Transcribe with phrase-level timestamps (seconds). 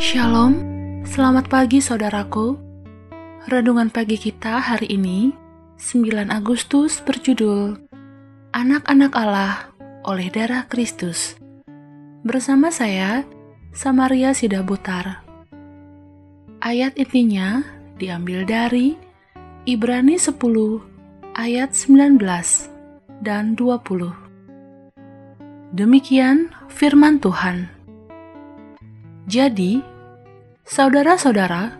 [0.00, 0.56] Shalom,
[1.04, 2.56] selamat pagi saudaraku.
[3.52, 5.28] Renungan pagi kita hari ini,
[5.76, 7.76] 9 Agustus berjudul
[8.56, 9.68] Anak-anak Allah
[10.08, 11.36] oleh darah Kristus.
[12.24, 13.28] Bersama saya,
[13.76, 15.20] Samaria Sidabutar.
[16.64, 17.60] Ayat intinya
[18.00, 18.96] diambil dari
[19.68, 20.32] Ibrani 10
[21.36, 22.16] ayat 19
[23.20, 24.16] dan 20.
[25.76, 27.79] Demikian firman Tuhan.
[29.28, 30.00] Jadi,
[30.70, 31.74] Saudara-saudara,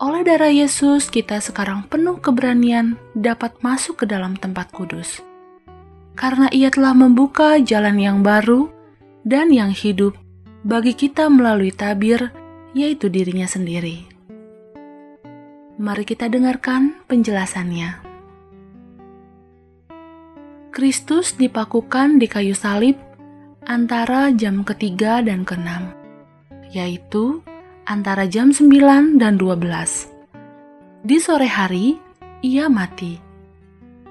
[0.00, 5.20] oleh darah Yesus kita sekarang penuh keberanian dapat masuk ke dalam tempat kudus.
[6.16, 8.72] Karena ia telah membuka jalan yang baru
[9.20, 10.16] dan yang hidup
[10.64, 12.32] bagi kita melalui tabir,
[12.72, 14.08] yaitu dirinya sendiri.
[15.76, 18.00] Mari kita dengarkan penjelasannya.
[20.72, 22.96] Kristus dipakukan di kayu salib
[23.68, 25.92] antara jam ketiga dan keenam,
[26.74, 27.42] yaitu
[27.86, 30.10] antara jam 9 dan 12.
[31.06, 31.98] Di sore hari,
[32.42, 33.18] ia mati.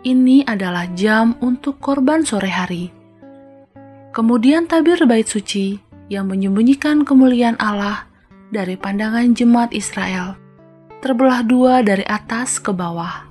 [0.00, 2.90] Ini adalah jam untuk korban sore hari.
[4.10, 5.78] Kemudian tabir bait suci
[6.10, 8.10] yang menyembunyikan kemuliaan Allah
[8.50, 10.34] dari pandangan jemaat Israel
[11.00, 13.24] terbelah dua dari atas ke bawah.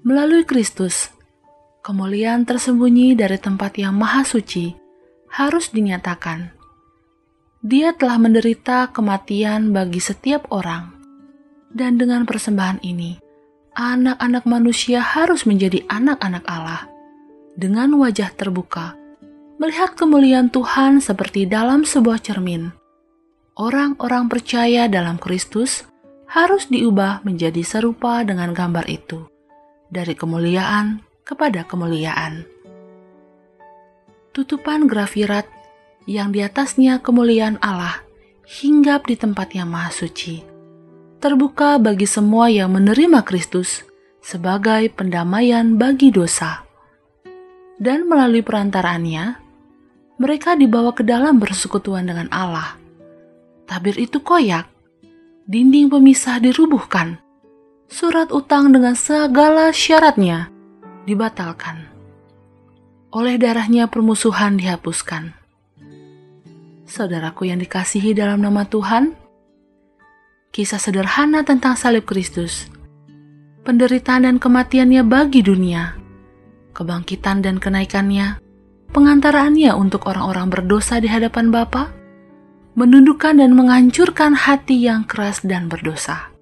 [0.00, 1.12] Melalui Kristus,
[1.84, 4.72] kemuliaan tersembunyi dari tempat yang maha suci
[5.28, 6.59] harus dinyatakan
[7.60, 10.96] dia telah menderita kematian bagi setiap orang.
[11.70, 13.20] Dan dengan persembahan ini,
[13.76, 16.88] anak-anak manusia harus menjadi anak-anak Allah.
[17.54, 18.96] Dengan wajah terbuka,
[19.60, 22.72] melihat kemuliaan Tuhan seperti dalam sebuah cermin.
[23.60, 25.84] Orang-orang percaya dalam Kristus
[26.32, 29.28] harus diubah menjadi serupa dengan gambar itu,
[29.92, 32.48] dari kemuliaan kepada kemuliaan.
[34.32, 35.59] Tutupan grafirat
[36.08, 38.00] yang di atasnya kemuliaan Allah
[38.50, 40.42] hinggap di tempat yang maha suci,
[41.22, 43.86] terbuka bagi semua yang menerima Kristus
[44.18, 46.66] sebagai pendamaian bagi dosa.
[47.80, 49.38] Dan melalui perantaraannya,
[50.20, 52.76] mereka dibawa ke dalam persekutuan dengan Allah.
[53.64, 54.68] Tabir itu koyak,
[55.48, 57.22] dinding pemisah dirubuhkan,
[57.88, 60.52] surat utang dengan segala syaratnya
[61.08, 61.88] dibatalkan.
[63.16, 65.39] Oleh darahnya permusuhan dihapuskan
[66.90, 69.14] saudaraku yang dikasihi dalam nama Tuhan,
[70.50, 72.66] kisah sederhana tentang salib Kristus,
[73.62, 75.94] penderitaan dan kematiannya bagi dunia,
[76.74, 78.42] kebangkitan dan kenaikannya,
[78.90, 81.94] pengantaraannya untuk orang-orang berdosa di hadapan Bapa,
[82.74, 86.34] menundukkan dan menghancurkan hati yang keras dan berdosa,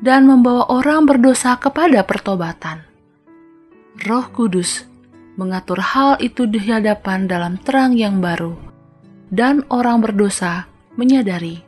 [0.00, 2.80] dan membawa orang berdosa kepada pertobatan.
[4.08, 4.88] Roh Kudus
[5.36, 8.75] mengatur hal itu di hadapan dalam terang yang baru
[9.30, 11.66] dan orang berdosa menyadari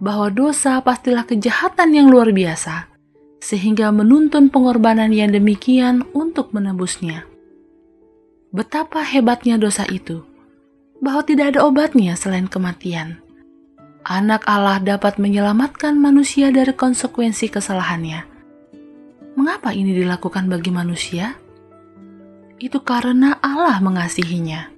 [0.00, 2.92] bahwa dosa pastilah kejahatan yang luar biasa,
[3.40, 7.24] sehingga menuntun pengorbanan yang demikian untuk menebusnya.
[8.52, 10.24] Betapa hebatnya dosa itu,
[11.00, 13.20] bahwa tidak ada obatnya selain kematian.
[14.06, 18.22] Anak Allah dapat menyelamatkan manusia dari konsekuensi kesalahannya.
[19.34, 21.34] Mengapa ini dilakukan bagi manusia?
[22.56, 24.75] Itu karena Allah mengasihinya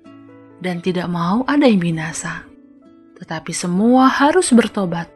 [0.59, 2.47] dan tidak mau ada yang binasa.
[3.19, 5.11] Tetapi semua harus bertobat,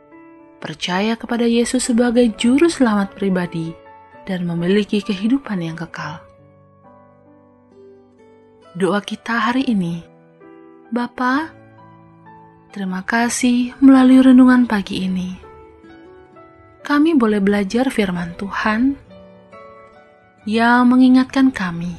[0.58, 3.75] percaya kepada Yesus sebagai juru selamat pribadi,
[4.26, 6.22] dan memiliki kehidupan yang kekal.
[8.72, 10.02] Doa kita hari ini,
[10.88, 11.52] Bapa,
[12.72, 15.37] terima kasih melalui renungan pagi ini.
[16.82, 18.99] Kami boleh belajar firman Tuhan
[20.50, 21.94] yang mengingatkan kami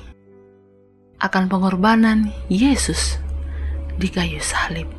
[1.23, 3.22] akan pengorbanan Yesus
[3.97, 4.89] di kayu salib.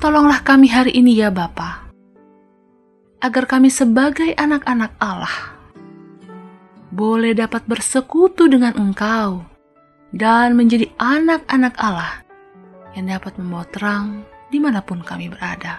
[0.00, 1.92] Tolonglah kami hari ini ya Bapa,
[3.20, 5.60] agar kami sebagai anak-anak Allah
[6.90, 9.44] boleh dapat bersekutu dengan Engkau
[10.10, 12.24] dan menjadi anak-anak Allah
[12.98, 14.06] yang dapat membawa terang
[14.50, 15.78] di mana pun kami berada.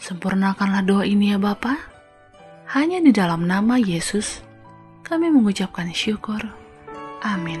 [0.00, 1.76] Sempurnakanlah doa ini ya Bapa.
[2.70, 4.40] Hanya di dalam nama Yesus
[5.04, 6.40] kami mengucapkan syukur.
[7.20, 7.60] Amin.